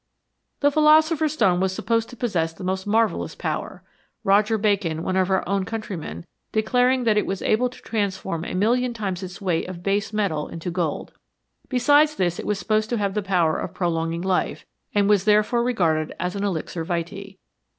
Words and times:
The 0.61 0.71
philosopher's 0.71 1.33
stone 1.33 1.59
was 1.59 1.73
supposed 1.75 2.09
to 2.09 2.15
possess 2.15 2.53
the 2.53 2.63
most 2.63 2.87
marvellous 2.87 3.35
power, 3.35 3.83
Roger 4.23 4.57
Bacon, 4.57 5.03
one 5.03 5.15
of 5.15 5.29
our 5.29 5.47
own 5.47 5.63
countrymen, 5.63 6.25
declaring 6.51 7.03
that 7.03 7.17
it 7.19 7.25
was 7.27 7.43
able 7.43 7.69
to 7.69 7.79
transform 7.83 8.43
a 8.43 8.55
million 8.55 8.95
times 8.95 9.21
its 9.21 9.39
weight 9.41 9.67
of 9.69 9.83
base 9.83 10.11
metal 10.11 10.47
into 10.47 10.71
gold. 10.71 11.13
Be 11.69 11.77
sides 11.77 12.15
this 12.15 12.39
it 12.39 12.47
was 12.47 12.57
supposed 12.57 12.89
to 12.89 12.97
have 12.97 13.13
the 13.13 13.21
power 13.21 13.59
of 13.59 13.75
prolong 13.75 14.11
ing 14.11 14.23
life, 14.23 14.65
and 14.95 15.07
was 15.07 15.25
therefore 15.25 15.61
regarded 15.63 16.15
as 16.19 16.35
an 16.35 16.43
"elixir 16.43 16.83
vitse." 16.83 17.37